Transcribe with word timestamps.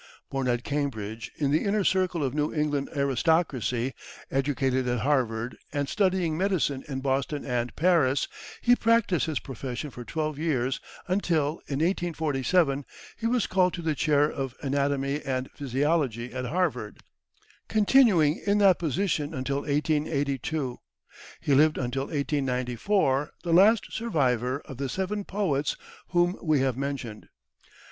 Born 0.31 0.47
at 0.47 0.63
Cambridge, 0.63 1.29
in 1.37 1.51
the 1.51 1.63
inner 1.63 1.83
circle 1.83 2.23
of 2.23 2.33
New 2.33 2.51
England 2.51 2.89
aristocracy, 2.97 3.93
educated 4.31 4.87
at 4.87 5.01
Harvard, 5.01 5.55
and 5.71 5.87
studying 5.87 6.35
medicine 6.35 6.83
in 6.87 7.01
Boston 7.01 7.45
and 7.45 7.75
Paris, 7.75 8.27
he 8.61 8.75
practiced 8.75 9.27
his 9.27 9.37
profession 9.39 9.91
for 9.91 10.03
twelve 10.03 10.39
years, 10.39 10.79
until, 11.07 11.57
in 11.67 11.77
1847, 11.85 12.83
he 13.15 13.27
was 13.27 13.45
called 13.45 13.75
to 13.75 13.83
the 13.83 13.93
chair 13.93 14.27
of 14.27 14.55
anatomy 14.63 15.21
and 15.21 15.51
physiology 15.53 16.33
at 16.33 16.45
Harvard, 16.45 17.01
continuing 17.67 18.41
in 18.47 18.57
that 18.57 18.79
position 18.79 19.35
until 19.35 19.57
1882. 19.57 20.79
He 21.41 21.53
lived 21.53 21.77
until 21.77 22.05
1894, 22.05 23.33
the 23.43 23.53
last 23.53 23.91
survivor 23.93 24.61
of 24.61 24.77
the 24.77 24.89
seven 24.89 25.23
poets 25.25 25.75
whom 26.07 26.39
we 26.41 26.61
have 26.61 26.75
mentioned. 26.75 27.27